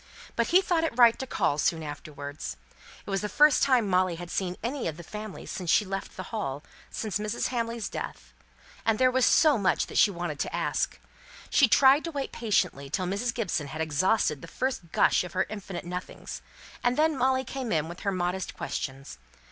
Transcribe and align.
But 0.35 0.47
he 0.47 0.63
thought 0.63 0.83
it 0.83 0.97
right 0.97 1.19
to 1.19 1.27
call 1.27 1.59
soon 1.59 1.83
afterwards. 1.83 2.57
It 3.05 3.11
was 3.11 3.21
the 3.21 3.29
first 3.29 3.61
time 3.61 3.87
Molly 3.87 4.15
had 4.15 4.31
seen 4.31 4.57
any 4.63 4.87
of 4.87 4.97
the 4.97 5.03
family 5.03 5.45
since 5.45 5.69
she 5.69 5.85
left 5.85 6.17
the 6.17 6.23
Hall, 6.33 6.63
just 6.91 7.03
before 7.19 7.23
Mrs. 7.27 7.49
Hamley's 7.49 7.87
death; 7.87 8.33
and 8.83 8.97
there 8.97 9.11
was 9.11 9.27
so 9.27 9.59
much 9.59 9.85
that 9.85 9.99
she 9.99 10.09
wanted 10.09 10.39
to 10.39 10.55
ask. 10.55 10.99
She 11.51 11.67
tried 11.67 12.03
to 12.05 12.11
wait 12.11 12.31
patiently 12.31 12.89
till 12.89 13.05
Mrs. 13.05 13.31
Gibson 13.31 13.67
had 13.67 13.79
exhausted 13.79 14.41
the 14.41 14.47
first 14.47 14.91
gush 14.91 15.23
of 15.23 15.33
her 15.33 15.45
infinite 15.51 15.85
nothings; 15.85 16.41
and 16.83 16.97
then 16.97 17.15
Molly 17.15 17.43
came 17.43 17.71
in 17.71 17.87
with 17.87 17.99
her 17.99 18.11
modest 18.11 18.55
questions. 18.55 19.19